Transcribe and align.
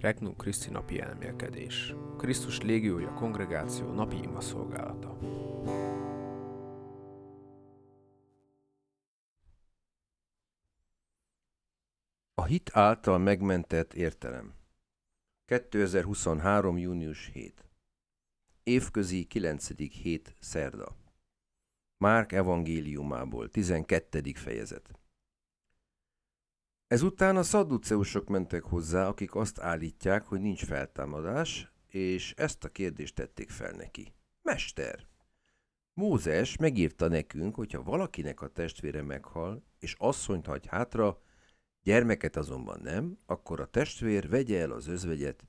Regnum 0.00 0.36
Christi 0.36 0.70
napi 0.70 1.00
elmélkedés. 1.00 1.94
Krisztus 2.18 2.60
légiója 2.60 3.12
kongregáció 3.12 3.92
napi 3.92 4.16
ima 4.16 4.40
szolgálata. 4.40 5.18
A 12.34 12.44
hit 12.44 12.70
által 12.72 13.18
megmentett 13.18 13.94
értelem. 13.94 14.54
2023. 15.44 16.78
június 16.78 17.30
7. 17.32 17.64
Évközi 18.62 19.24
9. 19.24 19.68
hét 19.76 20.34
szerda. 20.40 20.96
Márk 21.98 22.32
evangéliumából 22.32 23.48
12. 23.48 24.20
fejezet. 24.34 24.98
Ezután 26.86 27.36
a 27.36 27.42
szadduceusok 27.42 28.28
mentek 28.28 28.62
hozzá, 28.62 29.08
akik 29.08 29.34
azt 29.34 29.58
állítják, 29.58 30.24
hogy 30.24 30.40
nincs 30.40 30.64
feltámadás, 30.64 31.72
és 31.86 32.34
ezt 32.36 32.64
a 32.64 32.68
kérdést 32.68 33.14
tették 33.14 33.50
fel 33.50 33.72
neki. 33.72 34.14
Mester! 34.42 35.06
Mózes 35.92 36.56
megírta 36.56 37.08
nekünk, 37.08 37.54
hogyha 37.54 37.82
valakinek 37.82 38.40
a 38.40 38.48
testvére 38.48 39.02
meghal, 39.02 39.64
és 39.78 39.94
asszonyt 39.98 40.46
hagy 40.46 40.66
hátra, 40.66 41.22
gyermeket 41.82 42.36
azonban 42.36 42.80
nem, 42.80 43.18
akkor 43.26 43.60
a 43.60 43.70
testvér 43.70 44.28
vegye 44.28 44.60
el 44.60 44.70
az 44.70 44.86
özvegyet, 44.86 45.46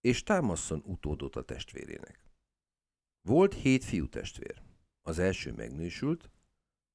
és 0.00 0.22
támasszon 0.22 0.82
utódot 0.84 1.36
a 1.36 1.44
testvérének. 1.44 2.24
Volt 3.28 3.54
hét 3.54 3.84
fiú 3.84 4.08
testvér. 4.08 4.62
Az 5.02 5.18
első 5.18 5.52
megnősült, 5.52 6.30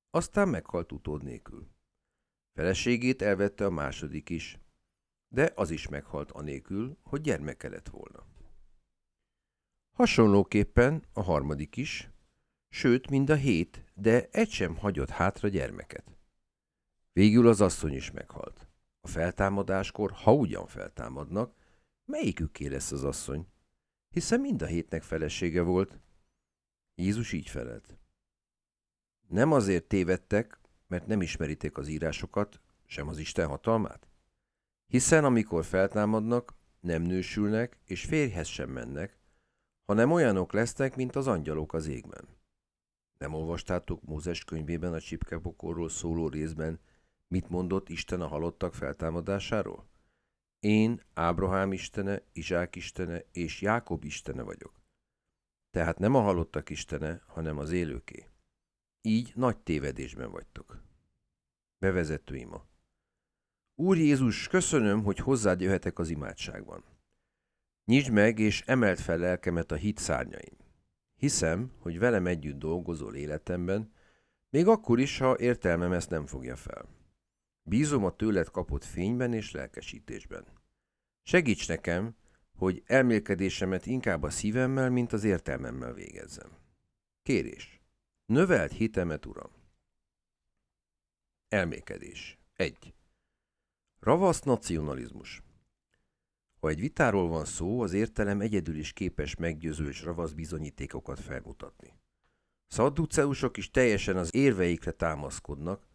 aztán 0.10 0.50
meghalt 0.50 0.92
utód 0.92 1.24
nélkül. 1.24 1.73
Feleségét 2.54 3.22
elvette 3.22 3.66
a 3.66 3.70
második 3.70 4.30
is, 4.30 4.60
de 5.28 5.52
az 5.56 5.70
is 5.70 5.88
meghalt 5.88 6.32
anélkül, 6.32 6.98
hogy 7.04 7.22
gyermeke 7.22 7.70
lett 7.70 7.90
volna. 7.90 8.26
Hasonlóképpen 9.92 11.04
a 11.14 11.22
harmadik 11.22 11.76
is, 11.76 12.10
sőt 12.70 13.10
mind 13.10 13.30
a 13.30 13.36
hét, 13.36 13.84
de 13.94 14.28
egy 14.32 14.50
sem 14.50 14.76
hagyott 14.76 15.10
hátra 15.10 15.48
gyermeket. 15.48 16.18
Végül 17.12 17.48
az 17.48 17.62
asszony 17.62 17.94
is 17.94 18.12
meghalt. 18.12 18.68
A 19.02 19.08
feltámadáskor, 19.08 20.12
ha 20.12 20.34
ugyan 20.34 20.68
feltámadnak, 20.68 21.56
melyiküké 22.06 22.68
lesz 22.68 22.92
az 22.92 23.04
asszony? 23.04 23.48
Hiszen 24.10 24.40
mind 24.40 24.62
a 24.62 24.66
hétnek 24.66 25.04
felesége 25.04 25.62
volt. 25.62 26.00
Jézus 26.96 27.32
így 27.32 27.50
felelt. 27.50 27.98
Nem 29.28 29.52
azért 29.52 29.88
tévedtek, 29.88 30.60
mert 30.94 31.08
nem 31.08 31.22
ismeriték 31.22 31.78
az 31.78 31.88
írásokat, 31.88 32.60
sem 32.86 33.08
az 33.08 33.18
Isten 33.18 33.48
hatalmát? 33.48 34.08
Hiszen 34.88 35.26
amikor 35.26 35.66
feltámadnak, 35.66 36.54
nem 36.80 37.02
nősülnek, 37.02 37.78
és 37.86 38.06
férjhez 38.06 38.48
sem 38.48 38.70
mennek, 38.70 39.20
hanem 39.86 40.12
olyanok 40.12 40.54
lesznek, 40.54 40.96
mint 40.96 41.16
az 41.16 41.28
angyalok 41.28 41.74
az 41.74 41.88
égben. 41.88 42.28
Nem 43.18 43.34
olvastátok 43.34 44.04
Mózes 44.04 44.44
könyvében 44.44 44.94
a 44.94 45.00
csipkepokorról 45.00 45.90
szóló 45.90 46.28
részben, 46.28 46.80
mit 47.28 47.50
mondott 47.50 47.90
Isten 47.90 48.22
a 48.22 48.28
halottak 48.28 48.74
feltámadásáról? 48.74 49.88
Én 50.60 51.02
Ábrahám 51.14 51.74
istene, 51.74 52.22
Izsák 52.34 52.76
istene 52.76 53.26
és 53.32 53.62
Jákob 53.62 54.04
istene 54.04 54.42
vagyok. 54.42 54.82
Tehát 55.72 56.00
nem 56.00 56.16
a 56.16 56.22
halottak 56.22 56.70
istene, 56.70 57.22
hanem 57.28 57.58
az 57.58 57.72
élőké. 57.72 58.28
Így 59.06 59.32
nagy 59.36 59.58
tévedésben 59.58 60.32
vagytok. 60.32 60.82
Bevezető 61.78 62.36
ima. 62.36 62.66
Úr 63.76 63.98
Jézus, 63.98 64.48
köszönöm, 64.48 65.04
hogy 65.04 65.18
hozzád 65.18 65.62
jöhetek 65.62 66.00
az 66.00 66.10
imádságban. 66.10 66.84
Nyisd 67.86 68.12
meg 68.12 68.40
és 68.40 68.62
emelt 68.66 69.00
fel 69.00 69.18
lelkemet 69.18 69.72
a 69.72 69.76
hit 69.76 69.98
szárnyain. 69.98 70.58
Hiszem, 71.16 71.72
hogy 71.80 72.00
velem 72.00 72.28
együtt 72.28 72.60
dolgozol 72.60 73.16
életemben, 73.16 73.94
még 74.50 74.68
akkor 74.68 75.00
is, 75.00 75.18
ha 75.18 75.38
értelmem 75.40 75.92
ezt 75.92 76.10
nem 76.10 76.26
fogja 76.26 76.56
fel. 76.56 76.86
Bízom 77.64 78.06
a 78.06 78.16
tőled 78.16 78.50
kapott 78.50 78.84
fényben 78.84 79.34
és 79.34 79.52
lelkesítésben. 79.52 80.46
Segíts 81.24 81.68
nekem, 81.68 82.16
hogy 82.56 82.84
elmélkedésemet 82.86 83.86
inkább 83.86 84.24
a 84.24 84.30
szívemmel, 84.30 84.90
mint 84.90 85.14
az 85.14 85.24
értelmemmel 85.24 85.94
végezzem. 85.94 86.50
Kérés. 87.24 87.73
Növelt 88.26 88.72
hitemet, 88.72 89.26
Uram. 89.26 89.52
Elmékedés. 91.48 92.38
1. 92.54 92.94
Ravasz 94.00 94.42
nacionalizmus. 94.42 95.44
Ha 96.60 96.70
egy 96.70 96.80
vitáról 96.80 97.28
van 97.28 97.46
szó, 97.46 97.82
az 97.82 97.94
értelem 97.94 98.42
egyedül 98.42 98.76
is 98.76 98.94
képes 98.94 99.36
meggyőző 99.36 99.88
és 99.88 100.02
ravasz 100.02 100.32
bizonyítékokat 100.32 101.20
felmutatni. 101.20 101.94
Szadduceusok 102.68 103.58
is 103.58 103.72
teljesen 103.72 104.18
az 104.18 104.36
érveikre 104.36 104.92
támaszkodnak, 104.92 105.88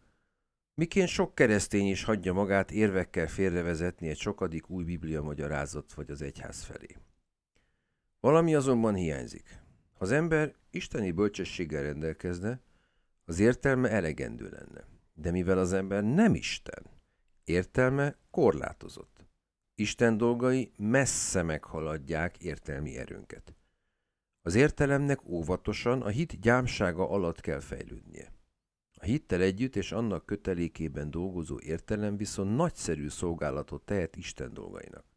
miként 0.73 1.07
sok 1.07 1.35
keresztény 1.35 1.87
is 1.87 2.03
hagyja 2.03 2.33
magát 2.33 2.71
érvekkel 2.71 3.27
félrevezetni 3.27 4.07
egy 4.07 4.19
sokadik 4.19 4.69
új 4.69 4.83
biblia 4.83 5.21
magyarázat 5.21 5.93
vagy 5.93 6.11
az 6.11 6.21
egyház 6.21 6.63
felé. 6.63 6.97
Valami 8.19 8.55
azonban 8.55 8.95
hiányzik. 8.95 9.67
Az 10.01 10.11
ember 10.11 10.55
isteni 10.69 11.11
bölcsességgel 11.11 11.83
rendelkezne, 11.83 12.59
az 13.25 13.39
értelme 13.39 13.89
elegendő 13.89 14.49
lenne. 14.49 14.87
De 15.13 15.31
mivel 15.31 15.57
az 15.57 15.73
ember 15.73 16.03
nem 16.03 16.35
Isten, 16.35 16.83
értelme 17.43 18.17
korlátozott. 18.31 19.25
Isten 19.75 20.17
dolgai 20.17 20.71
messze 20.77 21.43
meghaladják 21.43 22.37
értelmi 22.37 22.97
erőnket. 22.97 23.55
Az 24.41 24.55
értelemnek 24.55 25.25
óvatosan 25.25 26.01
a 26.01 26.07
hit 26.07 26.39
gyámsága 26.39 27.09
alatt 27.09 27.41
kell 27.41 27.59
fejlődnie. 27.59 28.31
A 28.93 29.05
hittel 29.05 29.41
együtt 29.41 29.75
és 29.75 29.91
annak 29.91 30.25
kötelékében 30.25 31.11
dolgozó 31.11 31.59
értelem 31.59 32.17
viszont 32.17 32.55
nagyszerű 32.55 33.09
szolgálatot 33.09 33.85
tehet 33.85 34.15
Isten 34.15 34.53
dolgainak. 34.53 35.08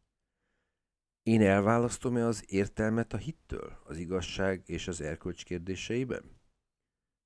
Én 1.23 1.41
elválasztom-e 1.41 2.25
az 2.25 2.43
értelmet 2.47 3.13
a 3.13 3.17
hittől, 3.17 3.79
az 3.83 3.97
igazság 3.97 4.63
és 4.65 4.87
az 4.87 5.01
erkölcs 5.01 5.45
kérdéseiben? 5.45 6.41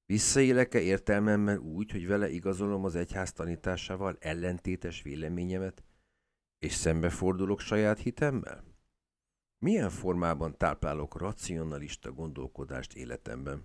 Visszaélek-e 0.06 0.80
értelmemmel 0.80 1.58
úgy, 1.58 1.92
hogy 1.92 2.08
vele 2.08 2.30
igazolom 2.30 2.84
az 2.84 2.96
egyház 2.96 3.34
tanításával 3.34 4.18
ellentétes 4.20 5.02
véleményemet, 5.02 5.84
és 6.60 6.74
szembefordulok 6.74 7.60
saját 7.60 8.00
hitemmel? 8.00 8.64
Milyen 9.60 9.90
formában 9.90 10.58
táplálok 10.58 11.18
racionalista 11.18 12.12
gondolkodást 12.12 12.94
életemben? 12.94 13.64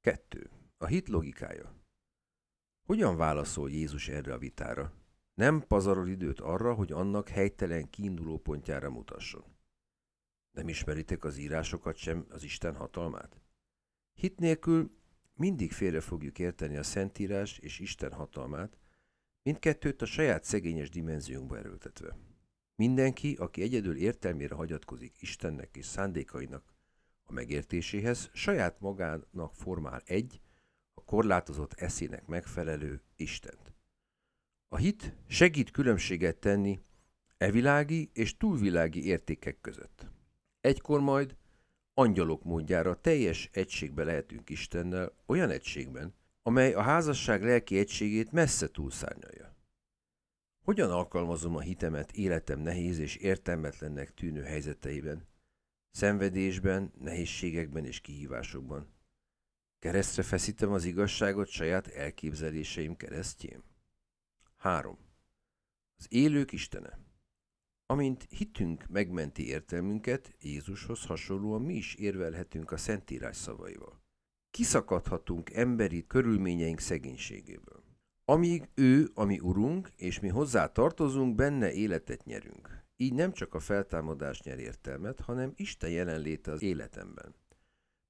2. 0.00 0.50
A 0.76 0.86
hit 0.86 1.08
logikája. 1.08 1.74
Hogyan 2.86 3.16
válaszol 3.16 3.70
Jézus 3.70 4.08
erre 4.08 4.32
a 4.32 4.38
vitára? 4.38 5.01
Nem 5.34 5.66
pazarol 5.66 6.08
időt 6.08 6.40
arra, 6.40 6.74
hogy 6.74 6.92
annak 6.92 7.28
helytelen 7.28 7.90
kiinduló 7.90 8.38
pontjára 8.38 8.90
mutasson. 8.90 9.44
Nem 10.50 10.68
ismeritek 10.68 11.24
az 11.24 11.36
írásokat 11.36 11.96
sem, 11.96 12.26
az 12.28 12.42
Isten 12.42 12.74
hatalmát? 12.74 13.40
Hit 14.14 14.38
nélkül 14.38 14.90
mindig 15.34 15.72
félre 15.72 16.00
fogjuk 16.00 16.38
érteni 16.38 16.76
a 16.76 16.82
Szentírás 16.82 17.58
és 17.58 17.78
Isten 17.78 18.12
hatalmát, 18.12 18.78
mindkettőt 19.42 20.02
a 20.02 20.06
saját 20.06 20.44
szegényes 20.44 20.90
dimenziónkba 20.90 21.58
erőltetve. 21.58 22.16
Mindenki, 22.74 23.34
aki 23.34 23.62
egyedül 23.62 23.96
értelmére 23.96 24.54
hagyatkozik 24.54 25.22
Istennek 25.22 25.76
és 25.76 25.86
szándékainak 25.86 26.74
a 27.24 27.32
megértéséhez, 27.32 28.30
saját 28.32 28.80
magának 28.80 29.54
formál 29.54 30.02
egy, 30.04 30.40
a 30.94 31.04
korlátozott 31.04 31.72
eszének 31.72 32.26
megfelelő 32.26 33.02
Istent. 33.16 33.72
A 34.72 34.76
hit 34.76 35.14
segít 35.26 35.70
különbséget 35.70 36.36
tenni 36.36 36.80
evilági 37.36 38.10
és 38.12 38.36
túlvilági 38.36 39.06
értékek 39.06 39.60
között. 39.60 40.06
Egykor 40.60 41.00
majd 41.00 41.36
angyalok 41.94 42.44
módjára 42.44 43.00
teljes 43.00 43.50
egységbe 43.52 44.04
lehetünk 44.04 44.50
Istennel, 44.50 45.12
olyan 45.26 45.50
egységben, 45.50 46.14
amely 46.42 46.72
a 46.72 46.82
házasság 46.82 47.42
lelki 47.42 47.78
egységét 47.78 48.32
messze 48.32 48.68
túlszárnyalja. 48.68 49.56
Hogyan 50.64 50.90
alkalmazom 50.90 51.56
a 51.56 51.60
hitemet 51.60 52.12
életem 52.12 52.60
nehéz 52.60 52.98
és 52.98 53.16
értelmetlennek 53.16 54.14
tűnő 54.14 54.42
helyzeteiben, 54.42 55.28
szenvedésben, 55.90 56.92
nehézségekben 56.98 57.84
és 57.84 58.00
kihívásokban? 58.00 58.92
Keresztre 59.78 60.22
feszítem 60.22 60.72
az 60.72 60.84
igazságot 60.84 61.48
saját 61.48 61.86
elképzeléseim 61.86 62.96
keresztjén? 62.96 63.70
3. 64.62 64.98
Az 65.96 66.06
élők 66.08 66.52
Istene 66.52 66.98
Amint 67.86 68.26
hitünk 68.28 68.86
megmenti 68.88 69.46
értelmünket, 69.46 70.34
Jézushoz 70.40 71.04
hasonlóan 71.04 71.62
mi 71.62 71.74
is 71.74 71.94
érvelhetünk 71.94 72.72
a 72.72 72.76
Szentírás 72.76 73.36
szavaival. 73.36 74.02
Kiszakadhatunk 74.50 75.52
emberi 75.52 76.06
körülményeink 76.06 76.78
szegénységéből. 76.78 77.82
Amíg 78.24 78.68
ő, 78.74 79.10
ami 79.14 79.38
Urunk, 79.38 79.90
és 79.96 80.20
mi 80.20 80.28
hozzá 80.28 80.66
tartozunk, 80.66 81.34
benne 81.34 81.72
életet 81.72 82.24
nyerünk. 82.24 82.84
így 82.96 83.14
nem 83.14 83.32
csak 83.32 83.54
a 83.54 83.60
feltámadás 83.60 84.40
nyer 84.40 84.58
értelmet, 84.58 85.20
hanem 85.20 85.52
Isten 85.56 85.90
jelenléte 85.90 86.52
az 86.52 86.62
életemben. 86.62 87.34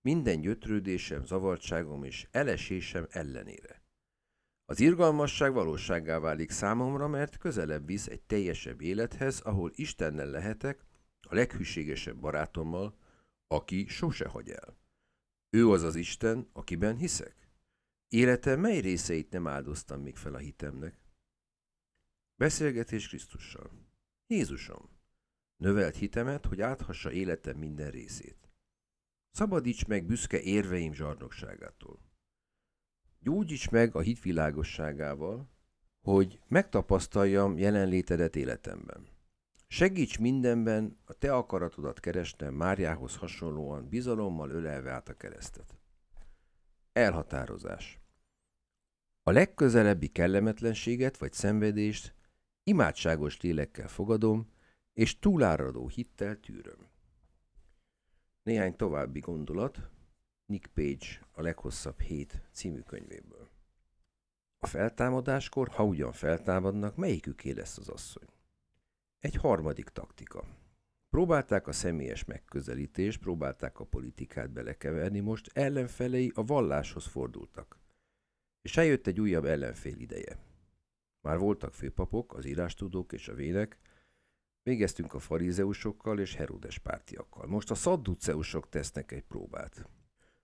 Minden 0.01 0.41
gyötrődésem, 0.41 1.25
zavartságom 1.25 2.05
és 2.05 2.27
elesésem 2.31 3.07
ellenére. 3.11 3.82
Az 4.73 4.81
irgalmasság 4.81 5.53
valóságá 5.53 6.19
válik 6.19 6.51
számomra, 6.51 7.09
mert 7.09 7.39
közelebb 7.39 7.87
visz 7.87 8.07
egy 8.07 8.23
teljesebb 8.23 8.81
élethez, 8.81 9.41
ahol 9.41 9.71
Istennel 9.75 10.27
lehetek, 10.27 10.85
a 11.21 11.35
leghűségesebb 11.35 12.17
barátommal, 12.17 12.97
aki 13.47 13.87
sose 13.87 14.29
hagy 14.29 14.51
el. 14.51 14.77
Ő 15.51 15.71
az 15.71 15.83
az 15.83 15.95
Isten, 15.95 16.49
akiben 16.53 16.97
hiszek. 16.97 17.51
Életem 18.09 18.61
mely 18.61 18.81
részeit 18.81 19.31
nem 19.31 19.47
áldoztam 19.47 20.01
még 20.01 20.17
fel 20.17 20.35
a 20.35 20.39
hitemnek? 20.39 20.99
Beszélgetés 22.37 23.09
Krisztussal. 23.09 23.71
Jézusom, 24.27 24.91
növelt 25.57 25.97
hitemet, 25.97 26.47
hogy 26.47 26.61
áthassa 26.61 27.11
életem 27.11 27.59
minden 27.59 27.91
részét. 27.91 28.51
Szabadíts 29.31 29.87
meg 29.87 30.07
büszke 30.07 30.41
érveim 30.41 30.93
zsarnokságától. 30.93 32.12
Gyógyíts 33.23 33.71
meg 33.71 33.95
a 33.95 34.01
hitvilágosságával, 34.01 35.51
hogy 36.01 36.41
megtapasztaljam 36.49 37.59
jelenlétedet 37.59 38.37
életemben. 38.37 39.09
Segíts 39.67 40.19
mindenben 40.19 40.99
a 41.05 41.13
te 41.13 41.35
akaratodat 41.35 42.01
keresnem 42.01 42.55
Máriához 42.55 43.17
hasonlóan 43.17 43.89
bizalommal 43.89 44.51
ölelve 44.51 44.91
át 44.91 45.09
a 45.09 45.17
keresztet. 45.17 45.79
Elhatározás. 46.93 48.01
A 49.23 49.31
legközelebbi 49.31 50.09
kellemetlenséget 50.09 51.17
vagy 51.17 51.33
szenvedést 51.33 52.15
imádságos 52.65 53.41
lélekkel 53.41 53.89
fogadom, 53.89 54.53
és 54.93 55.19
túláradó 55.19 55.89
hittel 55.89 56.41
tűröm. 56.41 56.89
Néhány 58.43 58.77
további 58.77 59.21
gondolat 59.21 59.91
Nick 60.47 60.67
Page 60.75 61.27
a 61.33 61.43
leghosszabb 61.43 62.01
hét 62.01 62.43
című 62.53 62.81
könyvéből. 62.81 63.51
A 64.59 64.67
feltámadáskor, 64.67 65.69
ha 65.69 65.85
ugyan 65.85 66.13
feltámadnak, 66.13 66.97
melyiküké 66.97 67.51
lesz 67.51 67.79
az 67.79 67.89
asszony? 67.89 68.29
Egy 69.19 69.35
harmadik 69.35 69.89
taktika. 69.89 70.45
Próbálták 71.11 71.67
a 71.67 71.73
személyes 71.73 72.25
megközelítést, 72.25 73.21
próbálták 73.21 73.81
a 73.81 73.85
politikát 73.85 74.51
belekeverni, 74.51 75.21
most 75.21 75.51
ellenfelei 75.53 76.33
a 76.35 76.45
valláshoz 76.45 77.07
fordultak. 77.07 77.79
És 78.63 78.77
eljött 78.77 79.07
egy 79.07 79.21
újabb 79.21 79.45
ellenfél 79.45 79.97
ideje. 79.97 80.39
Már 81.21 81.39
voltak 81.39 81.75
főpapok, 81.75 82.35
az 82.35 82.45
írástudók 82.45 83.13
és 83.13 83.29
a 83.29 83.35
vének, 83.35 83.79
végeztünk 84.63 85.15
a 85.15 85.19
farizeusokkal 85.19 86.19
és 86.19 86.35
Herodes 86.35 86.79
pártiakkal. 86.79 87.47
Most 87.47 87.71
a 87.71 87.75
szadduceusok 87.75 88.69
tesznek 88.69 89.13
egy 89.13 89.25
próbát. 89.25 89.89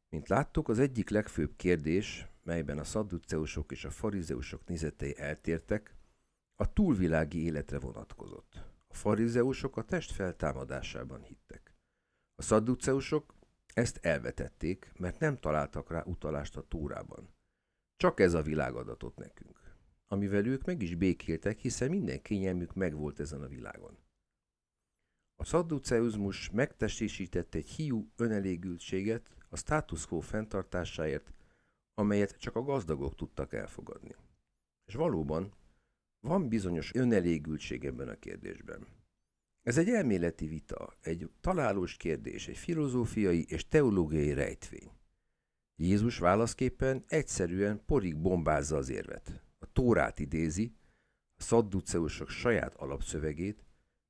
Mint 0.08 0.28
láttuk, 0.28 0.68
az 0.68 0.78
egyik 0.78 1.10
legfőbb 1.10 1.56
kérdés, 1.56 2.26
melyben 2.42 2.78
a 2.78 2.84
szadduceusok 2.84 3.72
és 3.72 3.84
a 3.84 3.90
farizeusok 3.90 4.66
nézetei 4.66 5.18
eltértek, 5.18 5.94
a 6.54 6.72
túlvilági 6.72 7.42
életre 7.42 7.78
vonatkozott. 7.78 8.66
A 8.88 8.94
farizeusok 8.94 9.76
a 9.76 9.82
test 9.82 10.12
feltámadásában 10.12 11.22
hittek. 11.22 11.74
A 12.34 12.42
szadduceusok 12.42 13.34
ezt 13.74 13.98
elvetették, 14.02 14.92
mert 14.98 15.18
nem 15.18 15.36
találtak 15.36 15.90
rá 15.90 16.04
utalást 16.04 16.56
a 16.56 16.62
túrában. 16.62 17.34
Csak 17.96 18.20
ez 18.20 18.34
a 18.34 18.42
világ 18.42 18.74
adatot 18.74 19.16
nekünk, 19.16 19.76
amivel 20.06 20.46
ők 20.46 20.64
meg 20.64 20.82
is 20.82 20.94
békéltek, 20.94 21.58
hiszen 21.58 21.90
minden 21.90 22.22
kényelmük 22.22 22.74
megvolt 22.74 23.20
ezen 23.20 23.42
a 23.42 23.48
világon. 23.48 23.98
A 25.36 25.44
szadduceuzmus 25.44 26.50
megtestésített 26.50 27.54
egy 27.54 27.68
hiú 27.68 28.10
önelégültséget 28.16 29.37
a 29.48 29.56
status 29.56 30.06
quo 30.06 30.20
fenntartásáért, 30.20 31.32
amelyet 31.94 32.38
csak 32.38 32.56
a 32.56 32.62
gazdagok 32.62 33.14
tudtak 33.14 33.52
elfogadni. 33.52 34.14
És 34.84 34.94
valóban 34.94 35.52
van 36.20 36.48
bizonyos 36.48 36.94
önelégültség 36.94 37.84
ebben 37.84 38.08
a 38.08 38.18
kérdésben. 38.18 38.86
Ez 39.62 39.78
egy 39.78 39.88
elméleti 39.88 40.46
vita, 40.46 40.96
egy 41.00 41.30
találós 41.40 41.96
kérdés, 41.96 42.48
egy 42.48 42.56
filozófiai 42.56 43.44
és 43.48 43.68
teológiai 43.68 44.32
rejtvény. 44.32 44.90
Jézus 45.76 46.18
válaszképpen 46.18 47.04
egyszerűen 47.08 47.84
porig 47.84 48.16
bombázza 48.16 48.76
az 48.76 48.88
érvet. 48.88 49.42
A 49.58 49.72
Tórát 49.72 50.18
idézi, 50.18 50.74
a 51.36 51.42
szadduceusok 51.42 52.28
saját 52.28 52.74
alapszövegét, 52.74 53.64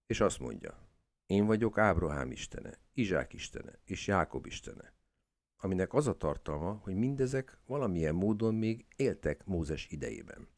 és 0.07 0.21
azt 0.21 0.39
mondja, 0.39 0.89
én 1.27 1.47
vagyok 1.47 1.79
Ábrahám 1.79 2.31
istene, 2.31 2.79
Izsák 2.93 3.33
istene 3.33 3.79
és 3.85 4.07
Jákob 4.07 4.47
istene, 4.47 4.93
aminek 5.61 5.95
az 5.95 6.07
a 6.07 6.17
tartalma, 6.17 6.81
hogy 6.83 6.95
mindezek 6.95 7.59
valamilyen 7.67 8.15
módon 8.15 8.55
még 8.55 8.87
éltek 8.97 9.45
Mózes 9.45 9.87
idejében. 9.91 10.49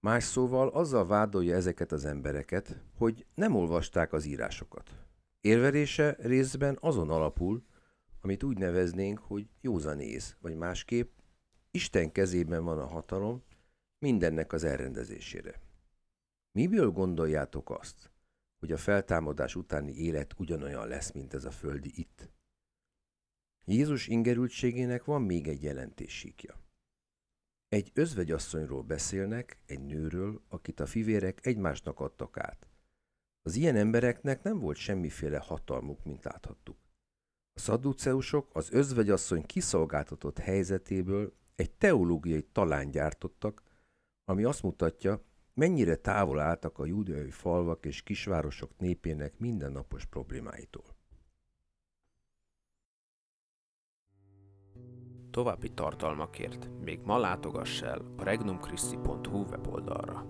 Más 0.00 0.24
szóval 0.24 0.68
azzal 0.68 1.06
vádolja 1.06 1.54
ezeket 1.54 1.92
az 1.92 2.04
embereket, 2.04 2.82
hogy 2.98 3.26
nem 3.34 3.54
olvasták 3.54 4.12
az 4.12 4.24
írásokat. 4.24 4.90
Érvelése 5.40 6.16
részben 6.18 6.78
azon 6.80 7.10
alapul, 7.10 7.64
amit 8.20 8.42
úgy 8.42 8.58
neveznénk, 8.58 9.18
hogy 9.18 9.48
józanész, 9.60 10.36
vagy 10.40 10.56
másképp 10.56 11.10
Isten 11.70 12.12
kezében 12.12 12.64
van 12.64 12.78
a 12.78 12.86
hatalom 12.86 13.44
mindennek 13.98 14.52
az 14.52 14.64
elrendezésére. 14.64 15.60
Miből 16.52 16.90
gondoljátok 16.90 17.70
azt, 17.70 18.10
hogy 18.58 18.72
a 18.72 18.76
feltámadás 18.76 19.54
utáni 19.54 19.92
élet 19.92 20.34
ugyanolyan 20.38 20.88
lesz, 20.88 21.12
mint 21.12 21.34
ez 21.34 21.44
a 21.44 21.50
földi 21.50 21.92
itt? 21.94 22.30
Jézus 23.68 24.06
ingerültségének 24.06 25.04
van 25.04 25.22
még 25.22 25.48
egy 25.48 25.62
jelentéssíkja. 25.62 26.60
Egy 27.68 27.90
özvegyasszonyról 27.94 28.82
beszélnek, 28.82 29.58
egy 29.66 29.80
nőről, 29.80 30.42
akit 30.48 30.80
a 30.80 30.86
fivérek 30.86 31.46
egymásnak 31.46 32.00
adtak 32.00 32.36
át. 32.36 32.68
Az 33.42 33.56
ilyen 33.56 33.76
embereknek 33.76 34.42
nem 34.42 34.58
volt 34.58 34.76
semmiféle 34.76 35.38
hatalmuk, 35.38 36.04
mint 36.04 36.24
láthattuk. 36.24 36.76
A 37.52 37.60
szadduceusok 37.60 38.48
az 38.52 38.72
özvegyasszony 38.72 39.46
kiszolgáltatott 39.46 40.38
helyzetéből 40.38 41.36
egy 41.54 41.70
teológiai 41.70 42.42
talán 42.42 42.90
gyártottak, 42.90 43.62
ami 44.24 44.44
azt 44.44 44.62
mutatja, 44.62 45.24
mennyire 45.54 45.96
távol 45.96 46.40
álltak 46.40 46.78
a 46.78 46.86
júdeai 46.86 47.30
falvak 47.30 47.86
és 47.86 48.02
kisvárosok 48.02 48.78
népének 48.78 49.38
mindennapos 49.38 50.04
problémáitól. 50.04 50.95
További 55.36 55.68
tartalmakért 55.68 56.68
még 56.84 57.00
ma 57.04 57.18
látogass 57.18 57.82
el 57.82 58.00
a 58.16 58.24
regnumchristi.hu 58.24 59.44
weboldalra. 59.50 60.24